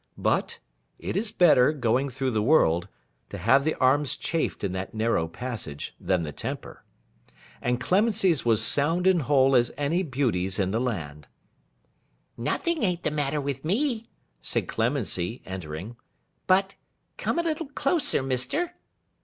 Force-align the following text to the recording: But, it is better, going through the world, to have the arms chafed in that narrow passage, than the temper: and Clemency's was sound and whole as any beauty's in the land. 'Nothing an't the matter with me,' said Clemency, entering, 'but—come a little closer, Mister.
But, 0.17 0.57
it 0.97 1.15
is 1.15 1.31
better, 1.31 1.71
going 1.73 2.09
through 2.09 2.31
the 2.31 2.41
world, 2.41 2.87
to 3.29 3.37
have 3.37 3.63
the 3.63 3.75
arms 3.75 4.17
chafed 4.17 4.63
in 4.63 4.71
that 4.71 4.95
narrow 4.95 5.27
passage, 5.27 5.93
than 5.99 6.23
the 6.23 6.31
temper: 6.31 6.83
and 7.61 7.79
Clemency's 7.79 8.43
was 8.43 8.63
sound 8.63 9.05
and 9.05 9.21
whole 9.21 9.55
as 9.55 9.71
any 9.77 10.01
beauty's 10.01 10.57
in 10.57 10.71
the 10.71 10.81
land. 10.81 11.27
'Nothing 12.35 12.83
an't 12.83 13.03
the 13.03 13.11
matter 13.11 13.39
with 13.39 13.63
me,' 13.63 14.09
said 14.41 14.67
Clemency, 14.67 15.43
entering, 15.45 15.97
'but—come 16.47 17.37
a 17.37 17.43
little 17.43 17.67
closer, 17.67 18.23
Mister. 18.23 18.73